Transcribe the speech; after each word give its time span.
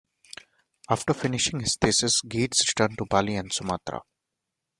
After 0.89 1.13
finishing 1.13 1.59
his 1.59 1.77
thesis, 1.79 2.23
Geertz 2.23 2.67
returned 2.67 2.97
to 2.97 3.05
Bali 3.05 3.35
and 3.35 3.53
Sumatra. 3.53 4.01